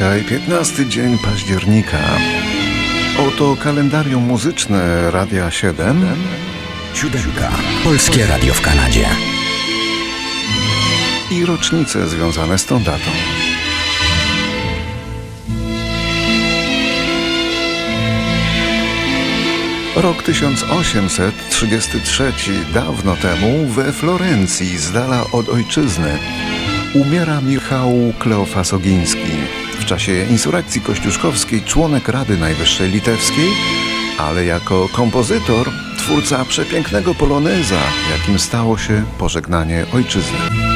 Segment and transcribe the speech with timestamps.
[0.00, 1.98] Dzisiaj 15 dzień października.
[3.18, 6.06] Oto kalendarium muzyczne Radia 7.
[6.94, 7.50] Siódemka.
[7.84, 9.06] Polskie Radio w Kanadzie.
[11.30, 13.10] I rocznice związane z tą datą.
[19.96, 22.32] Rok 1833,
[22.74, 26.18] dawno temu, we Florencji, z dala od ojczyzny,
[26.94, 29.69] umiera Michał Kleofas Ogiński.
[29.90, 33.48] Czasie insurekcji kościuszkowskiej członek Rady Najwyższej Litewskiej,
[34.18, 37.80] ale jako kompozytor, twórca przepięknego poloneza,
[38.18, 40.69] jakim stało się pożegnanie ojczyzny.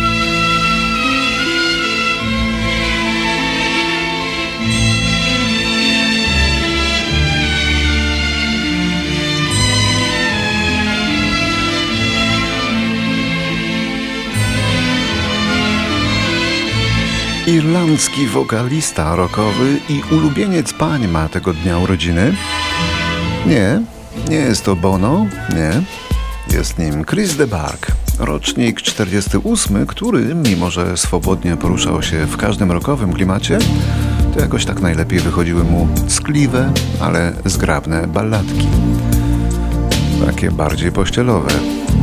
[17.46, 22.34] Irlandzki wokalista rockowy i ulubieniec pań ma tego dnia urodziny?
[23.46, 23.80] Nie,
[24.28, 25.82] nie jest to Bono, nie.
[26.56, 27.86] Jest nim Chris de Bark,
[28.18, 33.58] rocznik 48, który, mimo że swobodnie poruszał się w każdym rockowym klimacie,
[34.34, 38.68] to jakoś tak najlepiej wychodziły mu skliwe, ale zgrabne balladki.
[40.26, 41.50] Takie bardziej pościelowe,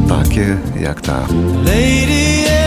[0.09, 1.28] takie jak ta.
[1.66, 2.61] Lady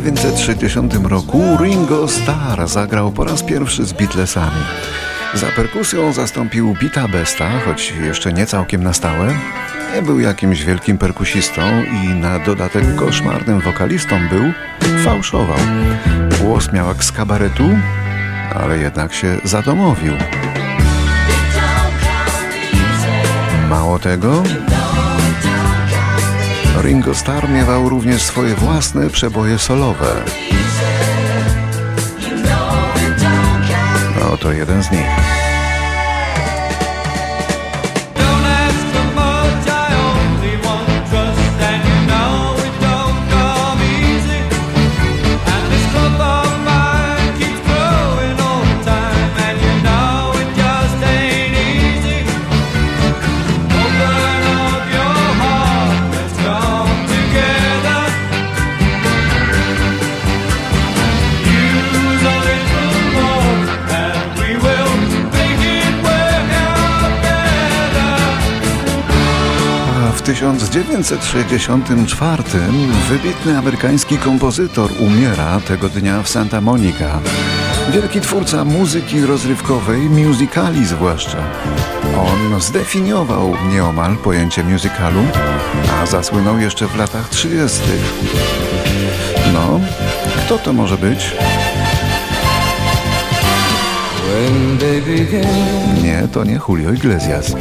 [0.00, 4.62] 1960 roku Ringo Starr zagrał po raz pierwszy z Beatlesami.
[5.34, 9.34] Za perkusją zastąpił Pita Besta, choć jeszcze nie całkiem na stałe.
[9.94, 14.52] Nie był jakimś wielkim perkusistą i na dodatek koszmarnym wokalistą był,
[15.04, 15.58] fałszował.
[16.40, 17.68] Głos miał jak z kabaretu,
[18.54, 20.12] ale jednak się zadomowił.
[23.68, 24.42] Mało tego,
[26.82, 30.24] Ringo Starr miewał również swoje własne przeboje solowe.
[34.32, 35.35] Oto jeden z nich.
[70.26, 72.42] 1964
[73.08, 77.20] wybitny amerykański kompozytor umiera tego dnia w Santa Monica.
[77.90, 81.38] Wielki twórca muzyki rozrywkowej, musicali zwłaszcza.
[82.18, 85.20] On zdefiniował nieomal pojęcie musicalu,
[86.00, 87.80] a zasłynął jeszcze w latach 30.
[89.52, 89.80] No,
[90.44, 91.36] kto to może być?
[96.02, 97.54] Nie, to nie Julio Iglesias.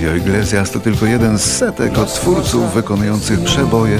[0.00, 3.98] Julio Iglesias to tylko jeden z setek od twórców wykonujących przeboje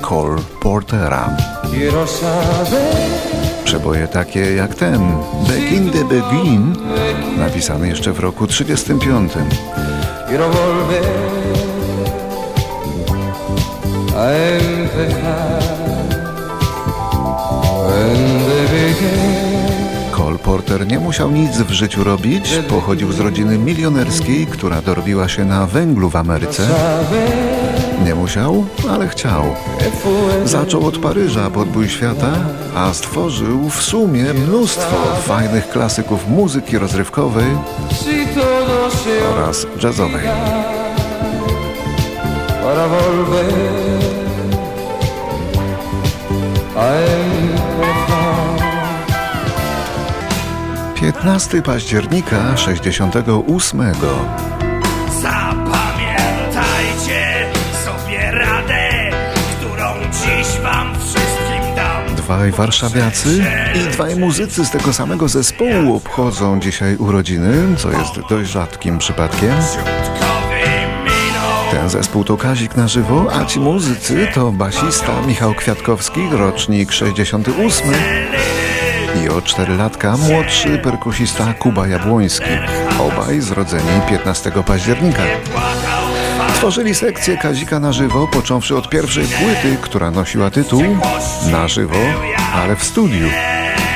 [0.00, 1.36] Cole Portera.
[3.64, 5.00] Przeboje takie jak ten,
[5.48, 6.76] Back in the Begin,
[7.38, 9.32] napisany jeszcze w roku 35.
[14.16, 15.57] A empezar
[20.28, 25.44] Cole Porter nie musiał nic w życiu robić, pochodził z rodziny milionerskiej, która dorobiła się
[25.44, 26.68] na węglu w Ameryce.
[28.04, 29.44] Nie musiał, ale chciał.
[30.44, 32.32] Zaczął od Paryża podbój świata,
[32.74, 37.56] a stworzył w sumie mnóstwo fajnych klasyków muzyki rozrywkowej
[39.32, 40.24] oraz jazzowej.
[51.00, 53.80] 15 października 68.
[55.22, 57.46] Zapamiętajcie
[57.84, 59.10] sobie radę,
[59.58, 62.16] którą dziś wam wszystkim dam.
[62.16, 68.50] Dwaj warszawiacy i dwaj muzycy z tego samego zespołu obchodzą dzisiaj urodziny, co jest dość
[68.50, 69.54] rzadkim przypadkiem.
[71.70, 77.92] Ten zespół to Kazik na żywo, a ci muzycy to basista Michał Kwiatkowski, rocznik 68
[79.24, 82.50] i o 4 latka młodszy perkusista Kuba Jabłoński,
[82.98, 85.22] obaj zrodzeni 15 października.
[86.54, 90.82] Tworzyli sekcję Kazika na żywo, począwszy od pierwszej płyty, która nosiła tytuł
[91.50, 91.98] Na żywo,
[92.54, 93.28] ale w studiu.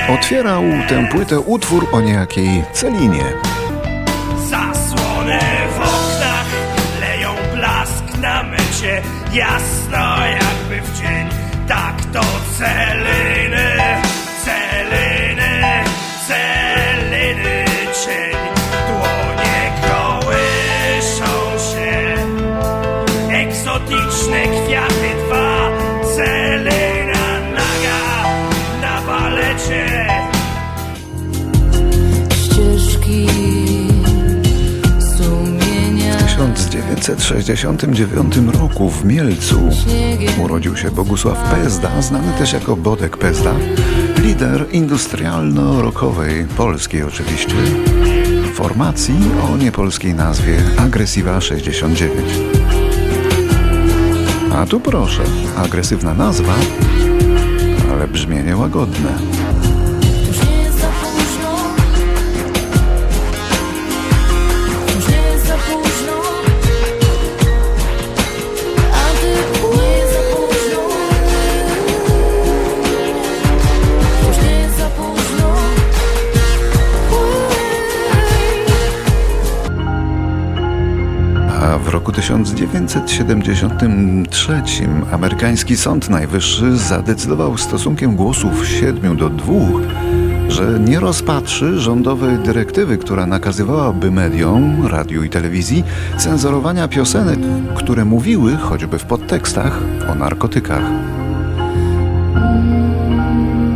[0.08, 3.24] Otwierał tę płytę utwór o niejakiej Celinie.
[4.50, 5.38] Zasłony
[5.74, 6.46] w oknach
[7.00, 9.02] leją blask na mycie
[9.32, 11.28] Jasno jakby w dzień
[11.68, 12.20] Tak to
[12.58, 13.01] celiny,
[37.16, 39.60] 1969 roku w Mielcu
[40.44, 43.54] urodził się Bogusław Pezda, znany też jako Bodek Pezda,
[44.22, 47.54] lider industrialno-rockowej, polskiej oczywiście,
[48.54, 49.14] formacji
[49.52, 52.30] o niepolskiej nazwie Agresiva 69.
[54.54, 55.22] A tu proszę,
[55.56, 56.54] agresywna nazwa,
[57.92, 59.18] ale brzmienie łagodne.
[81.92, 84.62] Roku 1973
[85.12, 89.52] amerykański Sąd Najwyższy zadecydował stosunkiem głosów 7 do 2,
[90.48, 95.84] że nie rozpatrzy rządowej dyrektywy, która nakazywałaby mediom, radiu i telewizji
[96.18, 97.38] cenzurowania piosenek,
[97.74, 99.78] które mówiły, choćby w podtekstach,
[100.12, 100.84] o narkotykach.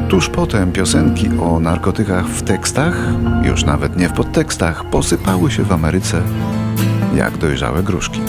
[0.08, 3.08] Tuż potem piosenki o narkotykach w tekstach,
[3.42, 6.22] już nawet nie w podtekstach, posypały się w Ameryce
[7.14, 8.20] jak dojrzałe gruszki.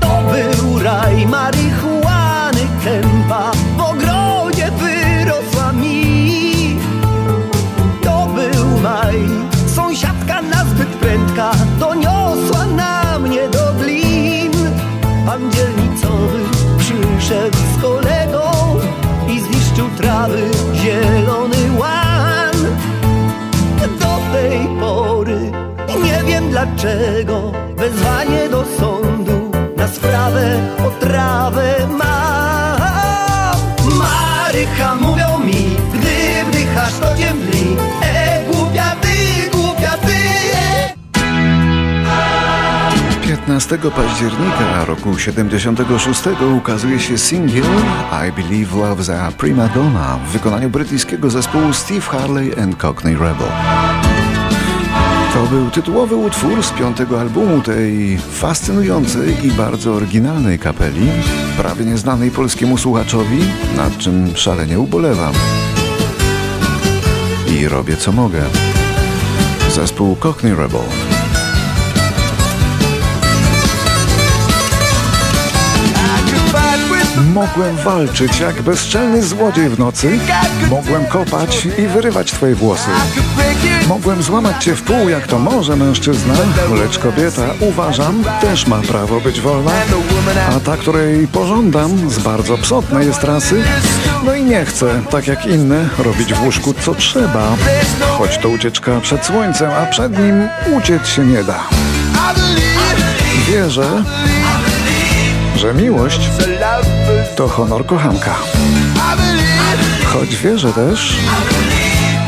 [0.00, 3.51] To był raj marihuany kępa
[26.66, 32.32] dlaczego Wezwanie do sądu Na sprawę o trawę ma
[33.98, 37.32] Marycha mówią mi Gdy wdychasz to cię
[38.02, 39.08] E głupia ty,
[39.52, 40.14] głupia ty
[40.54, 40.94] e.
[43.26, 46.22] 15 października roku 76
[46.56, 47.64] ukazuje się singiel
[48.28, 54.11] I Believe Love's a Prima Donna w wykonaniu brytyjskiego zespołu Steve Harley and Cockney Rebel.
[55.52, 61.08] Był tytułowy utwór z piątego albumu tej fascynującej i bardzo oryginalnej kapeli,
[61.56, 63.38] prawie nieznanej polskiemu słuchaczowi,
[63.76, 65.34] nad czym szalenie ubolewam.
[67.46, 68.42] I robię co mogę.
[69.70, 71.11] Zespół Cockney Rebel.
[77.16, 80.18] Mogłem walczyć jak bezczelny złodziej w nocy.
[80.70, 82.90] Mogłem kopać i wyrywać twoje włosy.
[83.88, 86.34] Mogłem złamać cię w pół, jak to może mężczyzna,
[86.74, 89.70] lecz kobieta, uważam, też ma prawo być wolna.
[90.56, 93.62] A ta, której pożądam, z bardzo psotnej jest rasy,
[94.24, 97.56] no i nie chcę, tak jak inne, robić w łóżku co trzeba.
[98.18, 101.64] Choć to ucieczka przed słońcem, a przed nim uciec się nie da.
[103.48, 104.04] Wierzę,
[105.62, 106.30] że miłość
[107.36, 108.34] to honor kochanka.
[110.04, 111.16] Choć wierzę też,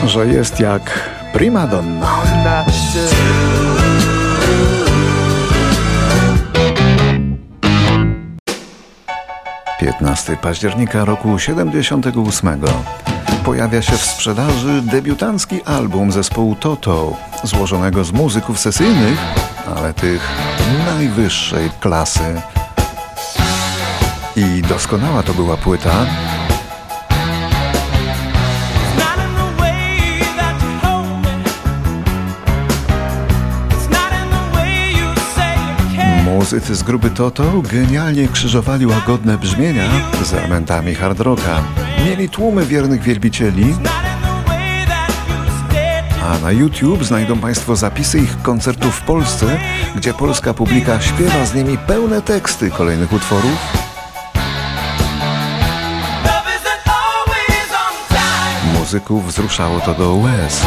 [0.06, 2.06] że jest jak prima donna.
[9.80, 12.60] Piętnasty października roku 78
[13.44, 19.18] pojawia się w sprzedaży debiutancki album zespołu Toto, złożonego z muzyków sesyjnych,
[19.76, 20.28] ale tych
[20.86, 22.42] najwyższej klasy.
[24.36, 26.06] I doskonała to była płyta.
[36.24, 39.84] Muzycy z grupy Toto genialnie krzyżowali łagodne brzmienia
[40.22, 41.62] z elementami hard rocka.
[42.06, 43.74] Mieli tłumy wiernych wielbicieli,
[46.24, 49.46] a na YouTube znajdą Państwo zapisy ich koncertów w Polsce,
[49.96, 53.83] gdzie polska publika śpiewa z nimi pełne teksty kolejnych utworów.
[58.94, 60.66] muzyków wzruszało to do łez.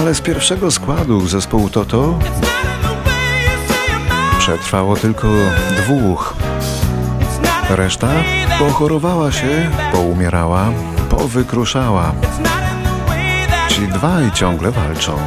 [0.00, 2.18] Ale z pierwszego składu zespołu Toto
[4.38, 5.28] przetrwało tylko
[5.76, 6.34] dwóch.
[7.70, 8.08] Reszta
[8.58, 12.12] pochorowała się, poumierała powykruszała.
[13.68, 15.18] Ci dwaj ciągle walczą.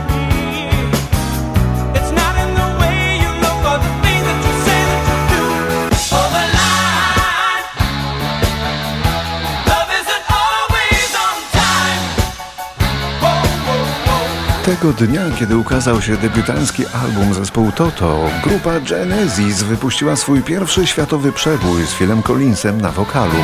[14.65, 21.31] Tego dnia, kiedy ukazał się debiutancki album zespołu Toto, grupa Genesis wypuściła swój pierwszy światowy
[21.31, 23.43] przebój z Philem Collinsem na wokalu.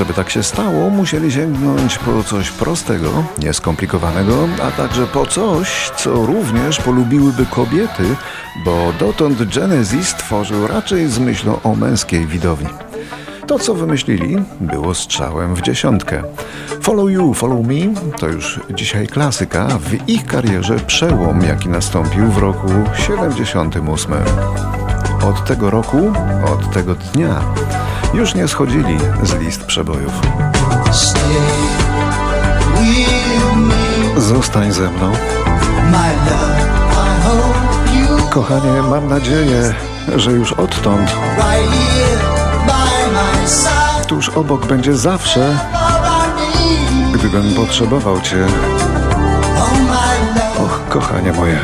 [0.00, 6.26] Żeby tak się stało, musieli sięgnąć po coś prostego, nieskomplikowanego, a także po coś, co
[6.26, 8.16] również polubiłyby kobiety,
[8.64, 12.68] bo dotąd Genesis tworzył raczej z myślą o męskiej widowni.
[13.46, 16.22] To, co wymyślili, było strzałem w dziesiątkę.
[16.82, 22.38] Follow You, Follow Me to już dzisiaj klasyka, w ich karierze przełom, jaki nastąpił w
[22.38, 22.68] roku
[23.06, 24.12] 78.
[25.24, 26.12] Od tego roku,
[26.52, 27.40] od tego dnia,
[28.14, 30.12] już nie schodzili z list przebojów.
[34.16, 35.12] Zostań ze mną.
[38.30, 39.74] Kochanie, mam nadzieję,
[40.16, 41.10] że już odtąd,
[44.06, 45.58] tuż obok będzie zawsze,
[47.12, 48.46] gdybym potrzebował cię.
[50.58, 51.58] Och, kochanie moje.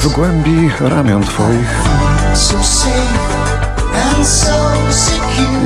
[0.00, 1.82] W głębi ramion twoich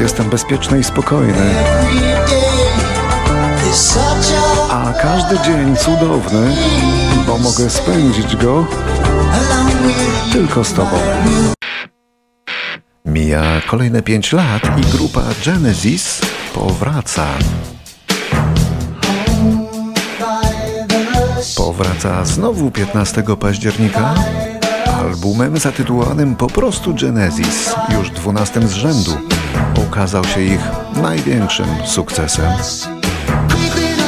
[0.00, 1.54] jestem bezpieczny i spokojny,
[4.70, 6.56] a każdy dzień cudowny,
[7.26, 8.66] bo mogę spędzić go
[10.32, 10.99] tylko z tobą.
[13.04, 16.20] Mija kolejne pięć lat i grupa Genesis
[16.54, 17.26] powraca.
[21.56, 24.14] Powraca znowu 15 października
[25.04, 29.11] albumem zatytułowanym po prostu Genesis, już 12 z rzędu.
[29.88, 30.61] Okazał się ich
[31.02, 32.52] największym sukcesem.
[33.49, 34.04] Creeping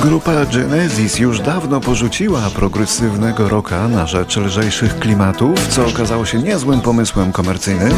[0.00, 6.80] Grupa Genesis już dawno porzuciła progresywnego rocka na rzecz lżejszych klimatów, co okazało się niezłym
[6.80, 7.92] pomysłem komercyjnym.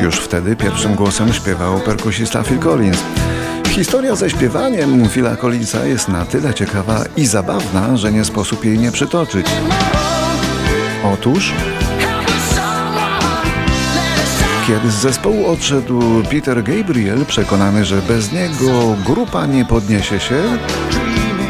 [0.00, 2.98] Już wtedy pierwszym głosem śpiewał perkusista Phil Collins.
[3.68, 8.78] Historia ze śpiewaniem Phila Collinsa jest na tyle ciekawa i zabawna, że nie sposób jej
[8.78, 9.46] nie przytoczyć.
[11.04, 11.52] Otóż,
[14.66, 20.42] kiedy z zespołu odszedł Peter Gabriel, przekonany, że bez niego grupa nie podniesie się,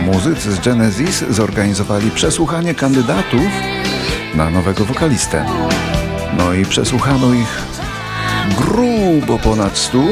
[0.05, 3.51] muzycy z Genesis zorganizowali przesłuchanie kandydatów
[4.35, 5.47] na nowego wokalistę.
[6.39, 7.63] No i przesłuchano ich
[8.59, 10.05] grubo ponad stu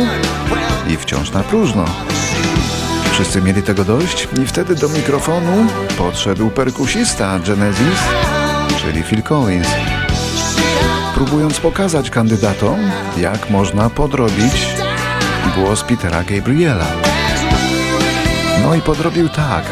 [0.88, 1.84] i wciąż na próżno.
[3.12, 5.66] Wszyscy mieli tego dość i wtedy do mikrofonu
[5.98, 7.98] podszedł perkusista Genesis,
[8.82, 9.68] czyli Phil Collins.
[11.14, 12.78] Próbując pokazać kandydatom,
[13.16, 14.66] jak można podrobić
[15.56, 16.86] głos Petera Gabriela.
[18.62, 19.64] No i podrobił tak,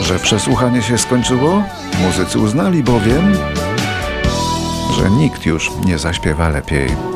[0.00, 1.62] że przesłuchanie się skończyło,
[2.02, 3.36] muzycy uznali bowiem,
[4.98, 7.13] że nikt już nie zaśpiewa lepiej.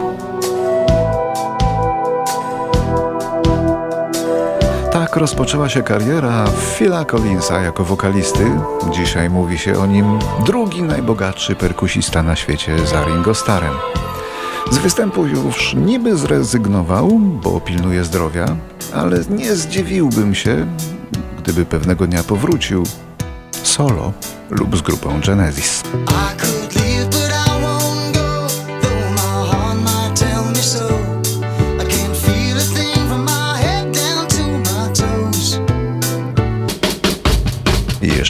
[5.19, 6.45] Rozpoczęła się kariera
[6.79, 8.51] Phila Collinsa jako wokalisty.
[8.91, 13.75] Dzisiaj mówi się o nim drugi najbogatszy perkusista na świecie za Ringo Starrem.
[14.71, 18.57] Z występu już niby zrezygnował, bo pilnuje zdrowia,
[18.95, 20.67] ale nie zdziwiłbym się,
[21.39, 22.83] gdyby pewnego dnia powrócił
[23.63, 24.13] solo
[24.51, 25.83] lub z grupą Genesis.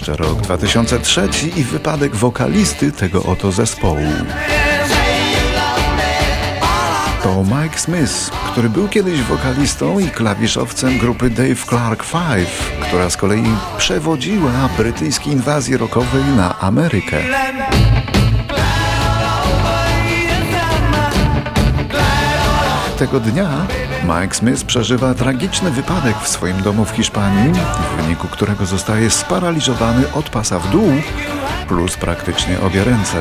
[0.09, 4.07] Jeszcze rok 2003 i wypadek wokalisty tego oto zespołu.
[7.23, 13.17] To Mike Smith, który był kiedyś wokalistą i klawiszowcem grupy Dave Clark Five, która z
[13.17, 13.45] kolei
[13.79, 17.17] przewodziła brytyjskiej inwazji rockowej na Amerykę.
[22.99, 23.49] Tego dnia
[24.03, 30.13] Mike Smith przeżywa tragiczny wypadek w swoim domu w Hiszpanii, w wyniku którego zostaje sparaliżowany
[30.13, 30.93] od pasa w dół,
[31.69, 33.19] plus praktycznie obie ręce.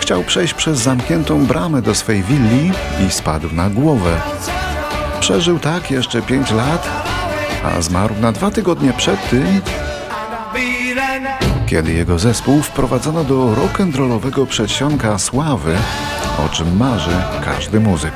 [0.00, 2.72] Chciał przejść przez zamkniętą bramę do swej willi
[3.06, 4.20] i spadł na głowę.
[5.20, 6.88] Przeżył tak jeszcze 5 lat,
[7.64, 9.60] a zmarł na dwa tygodnie przed tym,
[11.66, 15.76] kiedy jego zespół wprowadzono do rock'n'rollowego przedsionka sławy,
[16.46, 18.14] o czym marzy każdy muzyk.